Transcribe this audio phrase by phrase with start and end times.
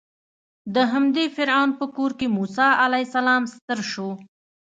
[0.75, 4.09] د همدې فرعون په کور کې موسی علیه السلام ستر شو.